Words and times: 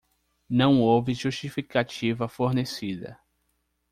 Não 0.49 0.81
houve 0.81 1.13
justificativa 1.13 2.27
fornecida. 2.27 3.19